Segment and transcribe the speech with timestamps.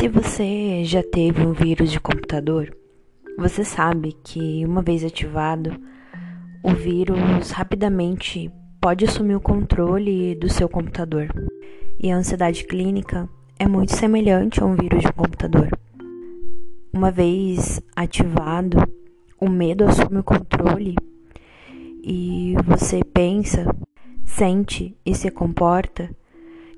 [0.00, 2.74] Se você já teve um vírus de computador,
[3.36, 5.78] você sabe que uma vez ativado,
[6.64, 11.28] o vírus rapidamente pode assumir o controle do seu computador.
[12.02, 13.28] E a ansiedade clínica
[13.58, 15.68] é muito semelhante a um vírus de computador.
[16.94, 18.78] Uma vez ativado,
[19.38, 20.94] o medo assume o controle
[22.02, 23.66] e você pensa,
[24.24, 26.08] sente e se comporta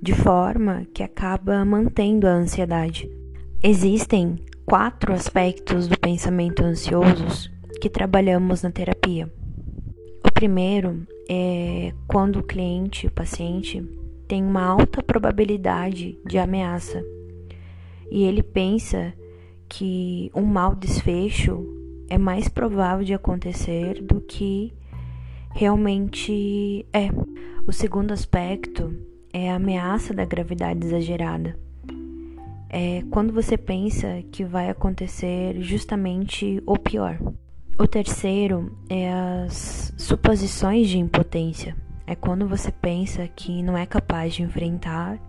[0.02, 3.08] de forma que acaba mantendo a ansiedade.
[3.64, 7.48] Existem quatro aspectos do pensamento ansioso
[7.80, 9.32] que trabalhamos na terapia.
[10.26, 13.80] O primeiro é quando o cliente, o paciente,
[14.26, 17.04] tem uma alta probabilidade de ameaça
[18.10, 19.14] e ele pensa
[19.68, 21.64] que um mau desfecho
[22.10, 24.74] é mais provável de acontecer do que
[25.54, 27.10] realmente é.
[27.64, 28.92] O segundo aspecto
[29.32, 31.56] é a ameaça da gravidade exagerada.
[32.74, 37.18] É quando você pensa que vai acontecer justamente o pior.
[37.78, 41.76] O terceiro é as suposições de impotência.
[42.06, 45.20] É quando você pensa que não é capaz de enfrentar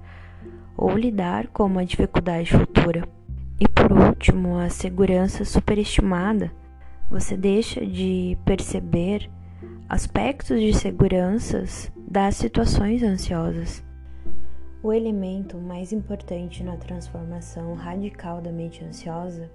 [0.77, 3.05] ou lidar com uma dificuldade futura.
[3.59, 6.49] E por último, a segurança superestimada.
[7.11, 9.29] Você deixa de perceber
[9.89, 13.82] aspectos de seguranças das situações ansiosas.
[14.83, 19.49] O elemento mais importante na transformação radical da mente ansiosa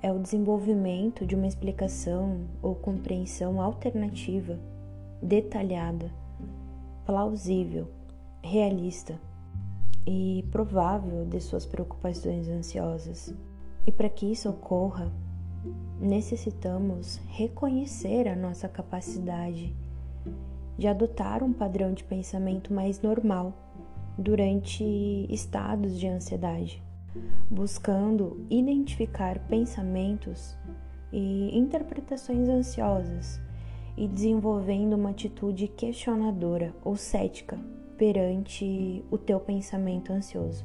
[0.00, 4.58] é o desenvolvimento de uma explicação ou compreensão alternativa,
[5.20, 6.10] detalhada,
[7.04, 7.86] plausível,
[8.42, 9.20] realista
[10.06, 13.34] e provável de suas preocupações ansiosas.
[13.86, 15.12] E para que isso ocorra,
[16.00, 19.76] necessitamos reconhecer a nossa capacidade
[20.78, 23.52] de adotar um padrão de pensamento mais normal
[24.16, 24.84] durante
[25.28, 26.82] estados de ansiedade,
[27.50, 30.56] buscando identificar pensamentos
[31.12, 33.40] e interpretações ansiosas
[33.96, 37.58] e desenvolvendo uma atitude questionadora ou cética
[37.96, 40.64] perante o teu pensamento ansioso.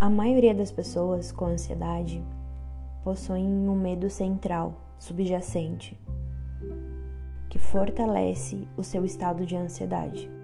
[0.00, 2.22] A maioria das pessoas com ansiedade
[3.02, 5.98] possuem um medo central, subjacente,
[7.48, 10.37] que fortalece o seu estado de ansiedade.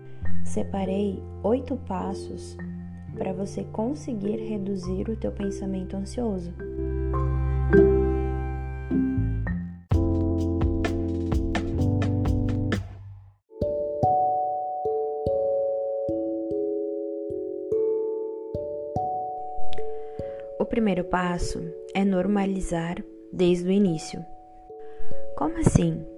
[0.44, 2.56] Separei oito passos
[3.16, 6.52] para você conseguir reduzir o teu pensamento ansioso.
[20.58, 21.60] O primeiro passo
[21.94, 23.02] é normalizar
[23.32, 24.24] desde o início.
[25.36, 26.13] Como assim?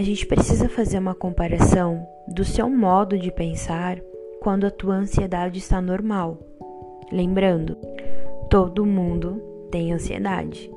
[0.00, 4.00] A gente precisa fazer uma comparação do seu modo de pensar
[4.40, 6.38] quando a tua ansiedade está normal.
[7.12, 7.76] Lembrando,
[8.48, 10.70] todo mundo tem ansiedade.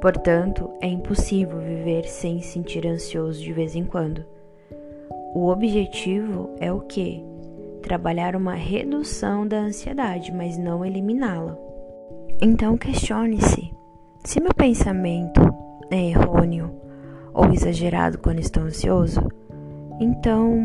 [0.00, 4.24] Portanto, é impossível viver sem sentir ansioso de vez em quando.
[5.34, 7.22] O objetivo é o que?
[7.82, 11.54] Trabalhar uma redução da ansiedade, mas não eliminá-la.
[12.40, 13.70] Então questione-se:
[14.24, 15.42] se meu pensamento
[15.90, 16.83] é errôneo
[17.34, 19.20] ou exagerado quando estou ansioso,
[20.00, 20.56] então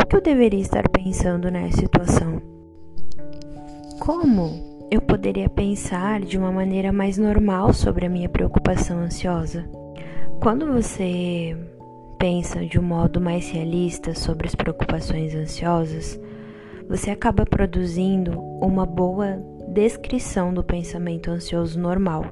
[0.00, 2.40] o que eu deveria estar pensando nessa situação?
[4.00, 9.68] Como eu poderia pensar de uma maneira mais normal sobre a minha preocupação ansiosa?
[10.40, 11.56] Quando você
[12.18, 16.18] pensa de um modo mais realista sobre as preocupações ansiosas,
[16.88, 19.36] você acaba produzindo uma boa
[19.68, 22.26] descrição do pensamento ansioso normal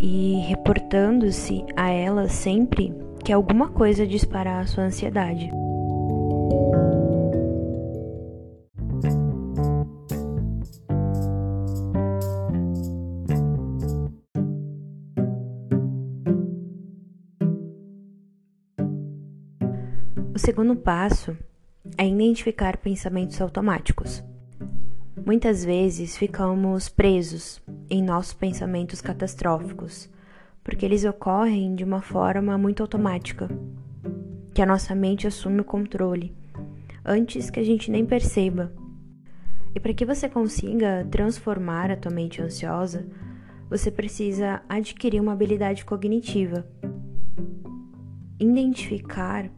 [0.00, 2.92] e reportando-se a ela sempre
[3.24, 5.50] que alguma coisa disparar a sua ansiedade.
[20.34, 21.36] O segundo passo
[21.96, 24.24] é identificar pensamentos automáticos.
[25.24, 30.10] Muitas vezes ficamos presos em nossos pensamentos catastróficos,
[30.64, 33.48] porque eles ocorrem de uma forma muito automática,
[34.54, 36.34] que a nossa mente assume o controle
[37.04, 38.72] antes que a gente nem perceba.
[39.74, 43.06] E para que você consiga transformar a tua mente ansiosa,
[43.68, 46.66] você precisa adquirir uma habilidade cognitiva.
[48.38, 49.50] Identificar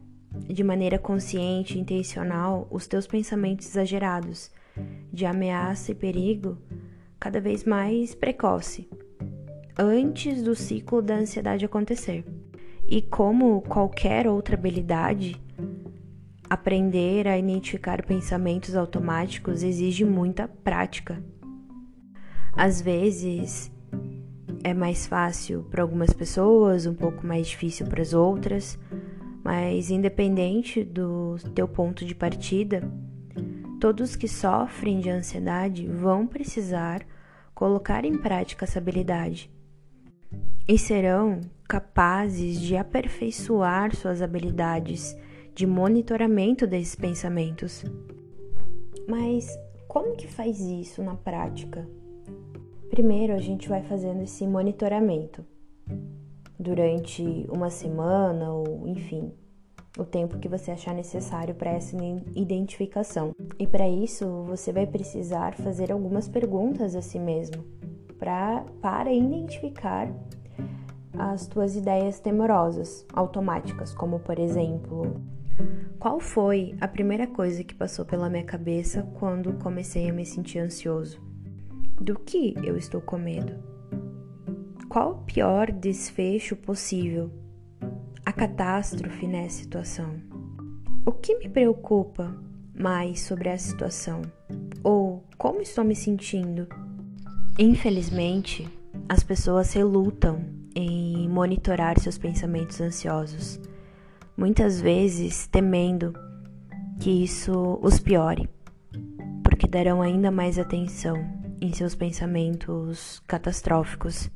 [0.47, 4.51] de maneira consciente e intencional os teus pensamentos exagerados
[5.11, 6.57] de ameaça e perigo
[7.19, 8.89] cada vez mais precoce,
[9.77, 12.23] antes do ciclo da ansiedade acontecer.
[12.87, 15.41] E como qualquer outra habilidade,
[16.49, 21.21] aprender a identificar pensamentos automáticos exige muita prática.
[22.53, 23.71] Às vezes
[24.63, 28.79] é mais fácil para algumas pessoas, um pouco mais difícil para as outras,
[29.43, 32.81] mas independente do teu ponto de partida,
[33.79, 37.05] todos que sofrem de ansiedade vão precisar
[37.53, 39.54] colocar em prática essa habilidade
[40.67, 45.15] e serão capazes de aperfeiçoar suas habilidades
[45.53, 47.83] de monitoramento desses pensamentos.
[49.07, 49.47] Mas
[49.87, 51.87] como que faz isso na prática?
[52.89, 55.45] Primeiro, a gente vai fazendo esse monitoramento
[56.59, 59.31] durante uma semana ou, enfim,
[59.97, 61.95] o tempo que você achar necessário para essa
[62.35, 63.33] identificação.
[63.59, 67.63] E para isso, você vai precisar fazer algumas perguntas a si mesmo
[68.17, 70.11] pra, para identificar
[71.17, 75.21] as tuas ideias temorosas, automáticas, como por exemplo,
[75.99, 80.59] qual foi a primeira coisa que passou pela minha cabeça quando comecei a me sentir
[80.59, 81.19] ansioso?
[81.99, 83.53] Do que eu estou com medo?
[84.89, 87.31] Qual o pior desfecho possível?
[88.25, 90.21] A catástrofe nessa situação.
[91.05, 92.35] O que me preocupa
[92.77, 94.21] mais sobre a situação?
[94.83, 96.67] Ou como estou me sentindo?
[97.57, 98.67] Infelizmente,
[99.07, 100.43] as pessoas relutam
[100.75, 101.04] em
[101.35, 103.59] monitorar seus pensamentos ansiosos,
[104.37, 106.13] muitas vezes temendo
[106.97, 108.49] que isso os piore,
[109.43, 111.17] porque darão ainda mais atenção
[111.59, 114.31] em seus pensamentos catastróficos.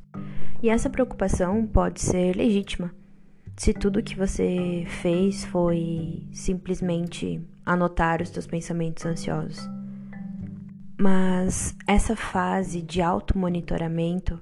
[0.62, 2.94] E essa preocupação pode ser legítima.
[3.56, 9.66] Se tudo que você fez foi simplesmente anotar os seus pensamentos ansiosos.
[10.98, 14.38] Mas essa fase de automonitoramento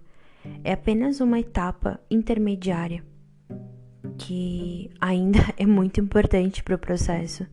[0.64, 3.04] é apenas uma etapa intermediária
[4.16, 7.46] que ainda é muito importante para o processo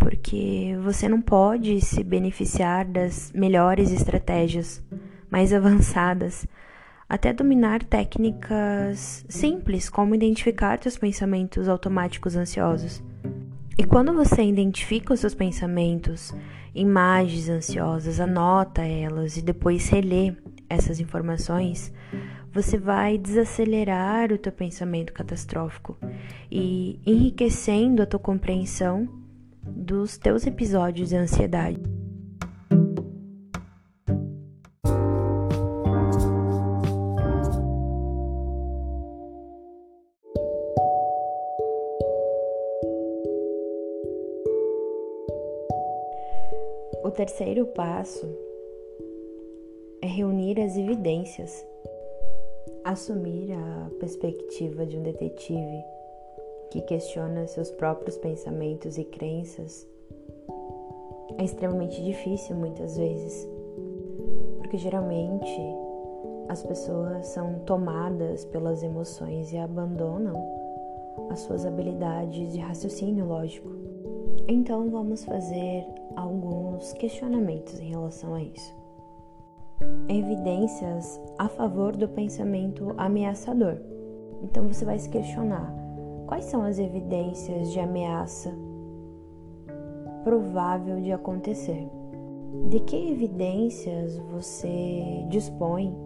[0.00, 4.82] porque você não pode se beneficiar das melhores estratégias,
[5.30, 6.46] mais avançadas,
[7.08, 13.02] até dominar técnicas simples, como identificar seus pensamentos automáticos ansiosos.
[13.76, 16.34] E quando você identifica os seus pensamentos,
[16.74, 20.34] imagens ansiosas, anota elas e depois relê
[20.70, 21.92] essas informações,
[22.52, 25.98] você vai desacelerar o teu pensamento catastrófico
[26.50, 29.08] e enriquecendo a tua compreensão
[29.62, 31.80] dos teus episódios de ansiedade.
[47.02, 48.49] O terceiro passo
[50.20, 51.66] reunir as evidências,
[52.84, 55.82] assumir a perspectiva de um detetive
[56.70, 59.88] que questiona seus próprios pensamentos e crenças
[61.38, 63.48] é extremamente difícil muitas vezes,
[64.58, 65.58] porque geralmente
[66.50, 70.34] as pessoas são tomadas pelas emoções e abandonam
[71.30, 73.70] as suas habilidades de raciocínio lógico.
[74.46, 78.79] Então vamos fazer alguns questionamentos em relação a isso.
[80.08, 83.76] Evidências a favor do pensamento ameaçador.
[84.42, 85.74] Então você vai se questionar:
[86.26, 88.52] Quais são as evidências de ameaça
[90.22, 91.88] provável de acontecer?
[92.68, 95.96] De que evidências você dispõe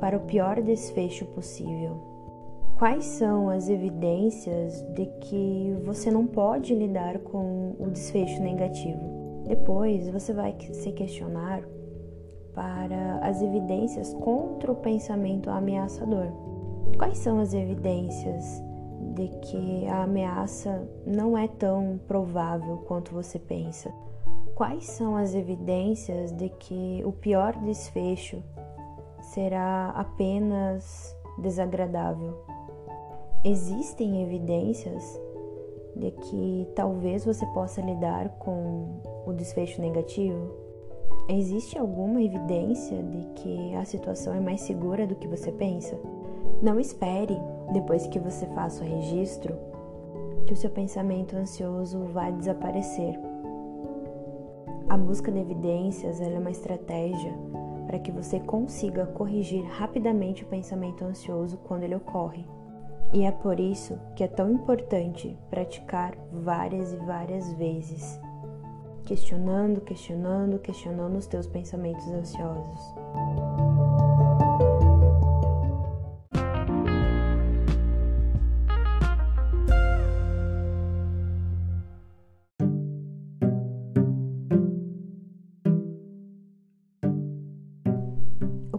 [0.00, 1.96] para o pior desfecho possível?
[2.76, 9.00] Quais são as evidências de que você não pode lidar com o desfecho negativo?
[9.46, 11.62] Depois você vai se questionar
[12.56, 16.28] para as evidências contra o pensamento ameaçador.
[16.96, 18.64] Quais são as evidências
[19.14, 23.92] de que a ameaça não é tão provável quanto você pensa?
[24.54, 28.42] Quais são as evidências de que o pior desfecho
[29.20, 32.42] será apenas desagradável?
[33.44, 35.20] Existem evidências
[35.94, 40.65] de que talvez você possa lidar com o desfecho negativo?
[41.28, 45.98] Existe alguma evidência de que a situação é mais segura do que você pensa?
[46.62, 47.36] Não espere,
[47.72, 49.52] depois que você faça o registro,
[50.46, 53.18] que o seu pensamento ansioso vai desaparecer.
[54.88, 57.34] A busca de evidências é uma estratégia
[57.88, 62.46] para que você consiga corrigir rapidamente o pensamento ansioso quando ele ocorre.
[63.12, 68.20] E é por isso que é tão importante praticar várias e várias vezes,
[69.06, 72.80] questionando, questionando, questionando os teus pensamentos ansiosos.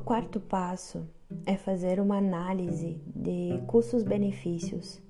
[0.07, 1.05] quarto passo
[1.45, 5.01] é fazer uma análise de custos-benefícios.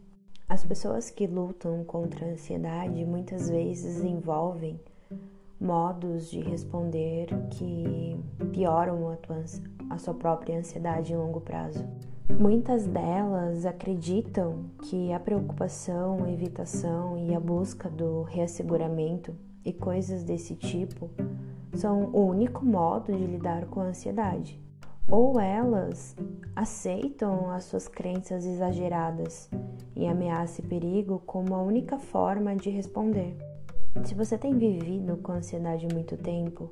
[0.49, 4.79] As pessoas que lutam contra a ansiedade muitas vezes envolvem
[5.59, 8.19] modos de responder que
[8.51, 9.43] pioram a, tua,
[9.89, 11.85] a sua própria ansiedade em longo prazo.
[12.39, 19.33] Muitas delas acreditam que a preocupação, a evitação e a busca do reasseguramento
[19.63, 21.09] e coisas desse tipo
[21.73, 24.61] são o único modo de lidar com a ansiedade.
[25.09, 26.15] Ou elas
[26.53, 29.49] aceitam as suas crenças exageradas
[29.95, 33.37] e ameaça e perigo como a única forma de responder.
[34.03, 36.69] Se você tem vivido com ansiedade muito tempo,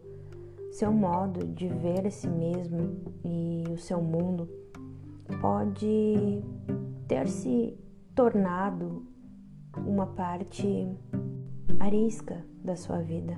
[0.71, 4.49] seu modo de ver a si mesmo e o seu mundo
[5.41, 6.41] pode
[7.07, 7.77] ter se
[8.13, 9.05] tornado
[9.77, 10.87] uma parte
[11.79, 13.37] arisca da sua vida.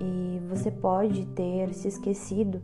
[0.00, 2.62] E você pode ter se esquecido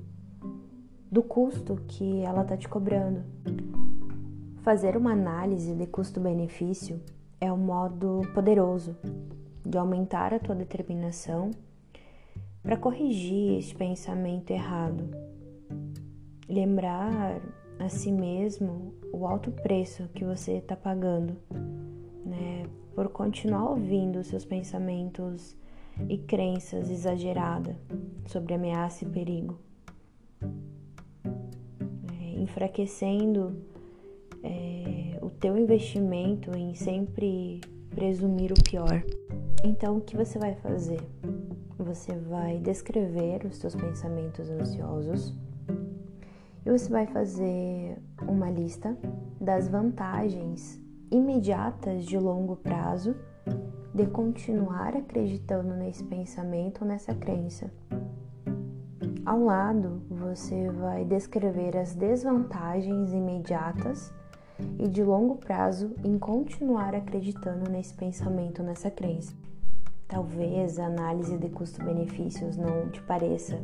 [1.11, 3.23] do custo que ela está te cobrando.
[4.63, 7.01] Fazer uma análise de custo-benefício
[7.41, 8.97] é um modo poderoso
[9.65, 11.51] de aumentar a tua determinação
[12.63, 15.09] para corrigir esse pensamento errado.
[16.49, 17.41] Lembrar
[17.79, 21.37] a si mesmo o alto preço que você está pagando,
[22.25, 25.57] né, por continuar ouvindo seus pensamentos
[26.09, 27.77] e crenças exageradas
[28.27, 29.59] sobre ameaça e perigo,
[30.43, 33.57] é, enfraquecendo
[34.43, 37.61] é, o teu investimento em sempre
[37.95, 39.05] presumir o pior.
[39.67, 41.01] Então, o que você vai fazer?
[41.79, 45.35] Você vai descrever os seus pensamentos ansiosos
[46.67, 47.97] e você vai fazer
[48.29, 48.95] uma lista
[49.41, 50.79] das vantagens
[51.11, 53.17] imediatas de longo prazo
[53.95, 57.73] de continuar acreditando nesse pensamento ou nessa crença.
[59.25, 64.13] Ao lado, você vai descrever as desvantagens imediatas
[64.79, 69.44] e de longo prazo em continuar acreditando nesse pensamento, nessa crença.
[70.09, 73.61] Talvez a análise de custo-benefícios não te pareça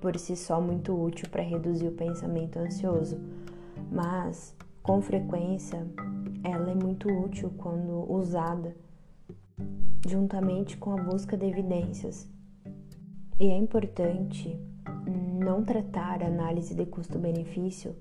[0.00, 3.18] por si só muito útil para reduzir o pensamento ansioso,
[3.90, 5.86] mas com frequência
[6.44, 8.76] ela é muito útil quando usada
[10.06, 12.28] juntamente com a busca de evidências.
[13.40, 14.58] E é importante
[15.06, 17.94] não tratar a análise de custo-benefício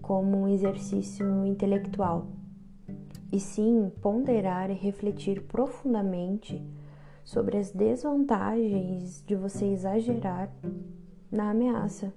[0.00, 2.26] como um exercício intelectual,
[3.32, 6.62] e sim ponderar e refletir profundamente
[7.24, 10.50] sobre as desvantagens de você exagerar
[11.30, 12.12] na ameaça.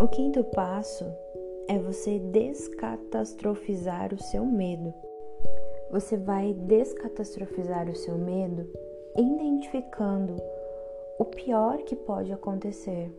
[0.00, 1.04] O quinto passo
[1.68, 5.07] é você descatastrofizar o seu medo.
[5.90, 8.66] Você vai descatastrofizar o seu medo
[9.16, 10.36] identificando
[11.18, 13.10] o pior que pode acontecer,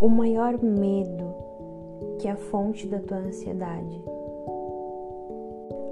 [0.00, 1.34] o maior medo
[2.18, 4.02] que é a fonte da tua ansiedade.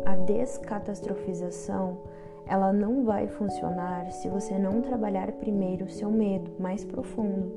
[0.07, 1.99] A descatastrofização
[2.47, 7.53] ela não vai funcionar se você não trabalhar primeiro o seu medo mais profundo.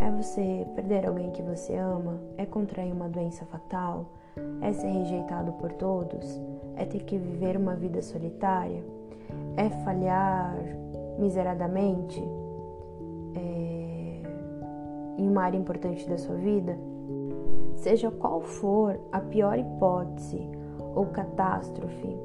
[0.00, 2.20] É você perder alguém que você ama?
[2.36, 4.06] É contrair uma doença fatal?
[4.60, 6.40] É ser rejeitado por todos?
[6.76, 8.82] É ter que viver uma vida solitária?
[9.56, 10.56] É falhar
[11.18, 12.22] miseradamente
[13.36, 14.22] é,
[15.18, 16.76] em uma área importante da sua vida,
[17.76, 20.40] seja qual for a pior hipótese
[20.94, 22.16] ou catástrofe,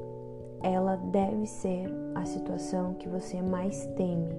[0.62, 4.36] ela deve ser a situação que você mais teme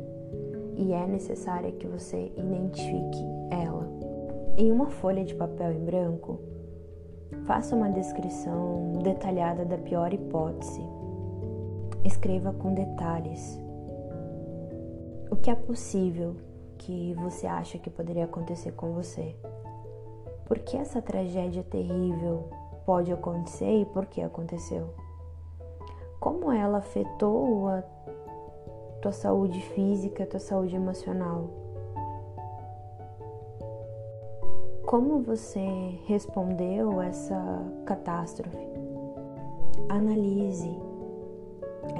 [0.76, 3.88] e é necessária que você identifique ela.
[4.56, 6.40] Em uma folha de papel em branco,
[7.46, 10.82] faça uma descrição detalhada da pior hipótese.
[12.04, 13.60] Escreva com detalhes
[15.30, 16.34] o que é possível
[16.76, 19.36] que você acha que poderia acontecer com você?
[20.44, 22.50] Por que essa tragédia terrível
[22.84, 24.92] pode acontecer e por que aconteceu?
[26.18, 27.82] Como ela afetou a
[29.00, 31.48] tua saúde física, a tua saúde emocional?
[34.90, 37.40] Como você respondeu essa
[37.86, 38.58] catástrofe?
[39.88, 40.76] Analise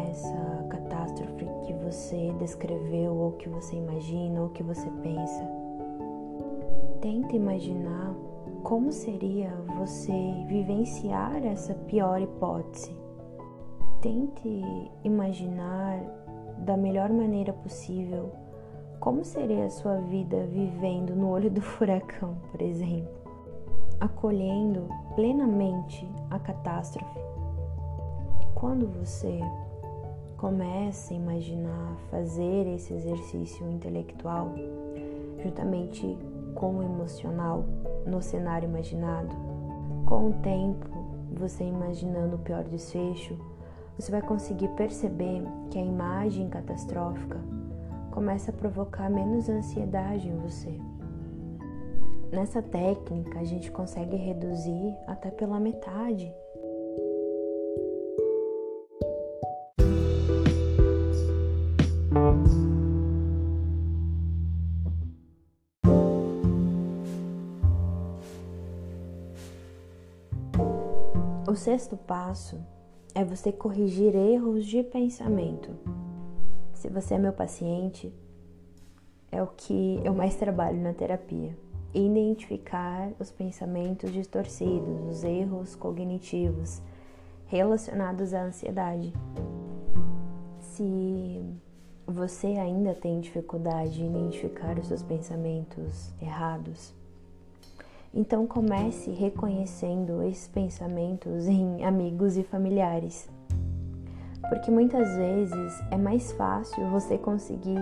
[0.09, 5.49] essa catástrofe que você descreveu, ou que você imagina, ou que você pensa.
[7.01, 8.13] Tente imaginar
[8.65, 12.93] como seria você vivenciar essa pior hipótese.
[14.01, 14.65] Tente
[15.05, 16.03] imaginar
[16.59, 18.33] da melhor maneira possível
[19.01, 23.09] Como seria a sua vida vivendo no olho do furacão, por exemplo?
[23.99, 27.19] Acolhendo plenamente a catástrofe.
[28.55, 29.41] Quando você
[30.37, 34.53] começa a imaginar fazer esse exercício intelectual,
[35.43, 36.19] juntamente
[36.55, 37.65] com o emocional,
[38.07, 39.35] no cenário imaginado,
[40.05, 40.87] com o tempo,
[41.33, 43.35] você imaginando o pior desfecho,
[43.99, 47.41] você vai conseguir perceber que a imagem catastrófica
[48.21, 50.79] começa a provocar menos ansiedade em você.
[52.31, 56.31] Nessa técnica, a gente consegue reduzir até pela metade
[71.49, 72.61] O sexto passo
[73.15, 76.00] é você corrigir erros de pensamento.
[76.81, 78.11] Se você é meu paciente,
[79.31, 81.55] é o que eu mais trabalho na terapia.
[81.93, 86.81] Identificar os pensamentos distorcidos, os erros cognitivos
[87.49, 89.13] relacionados à ansiedade.
[90.59, 91.45] Se
[92.07, 96.95] você ainda tem dificuldade em identificar os seus pensamentos errados,
[98.15, 103.29] então comece reconhecendo esses pensamentos em amigos e familiares.
[104.49, 107.77] Porque muitas vezes é mais fácil você conseguir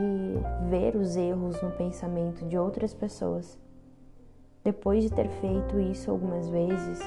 [0.69, 3.59] ver os erros no pensamento de outras pessoas.
[4.65, 7.00] Depois de ter feito isso algumas vezes,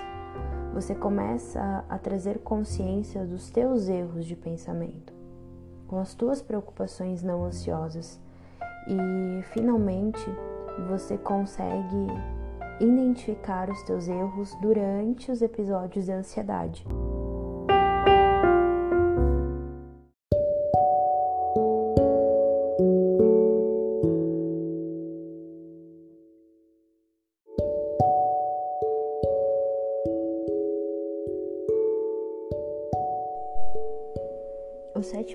[0.73, 5.13] você começa a trazer consciência dos teus erros de pensamento,
[5.87, 8.19] com as tuas preocupações não ansiosas
[8.87, 10.25] e finalmente
[10.87, 12.07] você consegue
[12.79, 16.85] identificar os teus erros durante os episódios de ansiedade.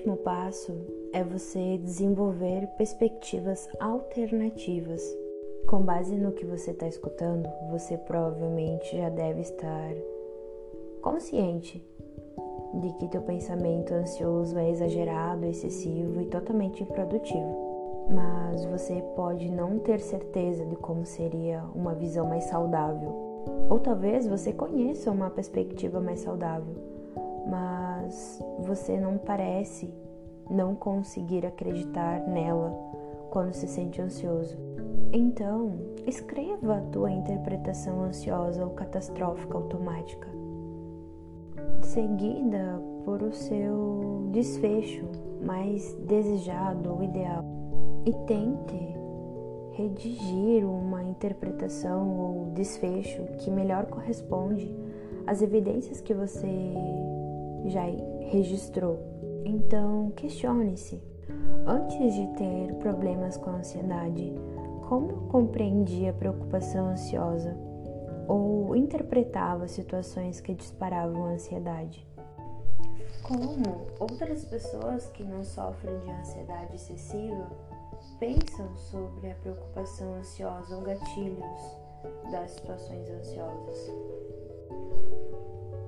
[0.07, 0.73] O sétimo passo
[1.11, 5.03] é você desenvolver perspectivas alternativas
[5.67, 9.93] com base no que você está escutando, você provavelmente já deve estar
[11.01, 11.85] consciente
[12.75, 18.07] de que teu pensamento ansioso é exagerado, excessivo e totalmente improdutivo.
[18.09, 23.11] Mas você pode não ter certeza de como seria uma visão mais saudável.
[23.69, 26.96] Ou talvez você conheça uma perspectiva mais saudável,
[27.49, 29.93] mas você não parece
[30.49, 32.71] não conseguir acreditar nela
[33.29, 34.57] quando se sente ansioso.
[35.11, 40.27] Então, escreva a tua interpretação ansiosa ou catastrófica automática,
[41.81, 45.05] seguida por o seu desfecho
[45.41, 47.43] mais desejado ou ideal,
[48.05, 48.97] e tente
[49.71, 54.73] redigir uma interpretação ou desfecho que melhor corresponde
[55.25, 56.73] às evidências que você
[57.67, 57.83] já
[58.31, 58.99] registrou.
[59.45, 61.01] Então, questione-se.
[61.65, 64.33] Antes de ter problemas com a ansiedade,
[64.87, 67.57] como eu compreendia a preocupação ansiosa
[68.27, 72.07] ou interpretava situações que disparavam a ansiedade?
[73.23, 77.49] Como outras pessoas que não sofrem de ansiedade excessiva
[78.19, 81.77] pensam sobre a preocupação ansiosa ou gatilhos
[82.31, 83.91] das situações ansiosas?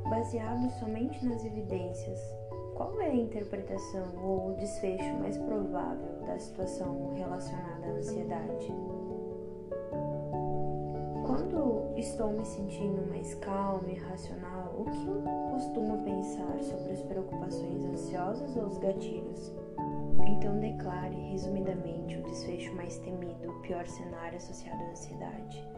[0.10, 2.19] Baseado somente nas evidências,
[2.74, 8.74] qual é a interpretação ou o desfecho mais provável da situação relacionada à ansiedade?
[11.26, 17.04] Quando estou me sentindo mais calma e racional, o que eu costumo pensar sobre as
[17.04, 19.54] preocupações ansiosas ou os gatilhos?
[20.26, 25.69] Então declare resumidamente o desfecho mais temido, o pior cenário associado à ansiedade.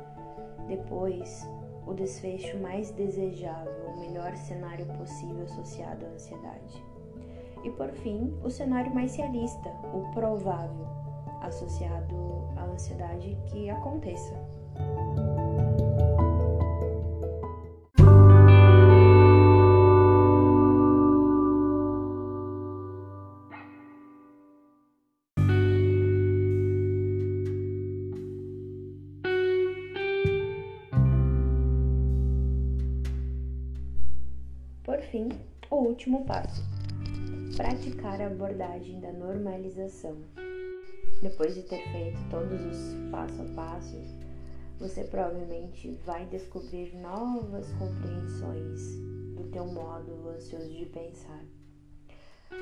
[0.67, 1.45] Depois,
[1.85, 6.83] o desfecho mais desejável, o melhor cenário possível associado à ansiedade.
[7.63, 10.87] E por fim, o cenário mais realista, o provável,
[11.41, 12.15] associado
[12.57, 14.33] à ansiedade que aconteça.
[35.91, 36.63] Último passo
[37.57, 40.15] praticar a abordagem da normalização.
[41.21, 44.07] Depois de ter feito todos os passo a passos,
[44.79, 48.95] você provavelmente vai descobrir novas compreensões
[49.35, 51.43] do teu modo ansioso de pensar.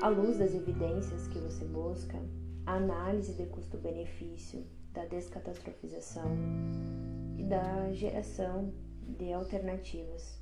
[0.02, 2.20] À luz das evidências que você busca,
[2.66, 6.36] a análise de custo-benefício, da descatastrofização
[7.38, 8.74] e da geração
[9.06, 10.40] de alternativas.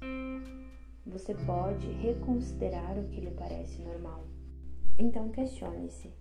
[1.09, 4.25] Você pode reconsiderar o que lhe parece normal.
[4.99, 6.13] Então questione-se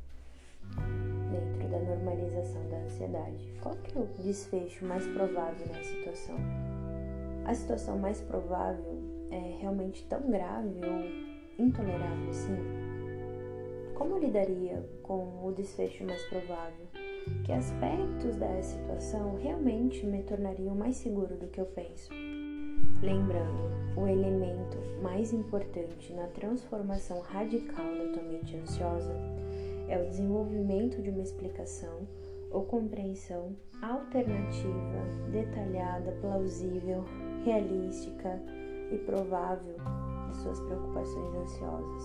[1.30, 3.54] dentro da normalização da ansiedade.
[3.62, 6.38] Qual que é o desfecho mais provável na situação?
[7.46, 8.98] A situação mais provável
[9.30, 12.58] é realmente tão grave ou intolerável assim?
[13.94, 16.88] Como lidaria com o desfecho mais provável?
[17.44, 22.10] Que aspectos da situação realmente me tornariam mais seguro do que eu penso?
[23.02, 29.14] Lembrando, o elemento mais importante na transformação radical da tua mente ansiosa
[29.88, 32.08] é o desenvolvimento de uma explicação
[32.50, 37.06] ou compreensão alternativa, detalhada, plausível,
[37.46, 38.42] realística
[38.92, 39.76] e provável
[40.28, 42.04] de suas preocupações ansiosas.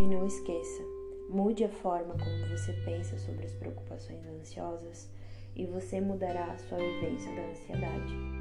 [0.00, 0.82] E não esqueça,
[1.28, 5.10] mude a forma como você pensa sobre as preocupações ansiosas
[5.54, 8.37] e você mudará a sua vivência da ansiedade.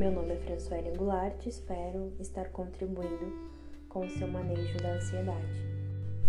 [0.00, 3.50] Meu nome é Françoise Goulart e espero estar contribuindo
[3.86, 5.62] com o seu manejo da ansiedade.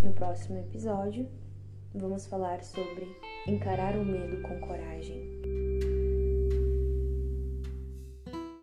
[0.03, 1.25] No próximo episódio,
[1.95, 3.07] vamos falar sobre
[3.47, 5.40] encarar o medo com coragem.